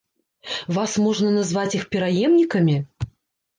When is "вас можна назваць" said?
0.77-1.77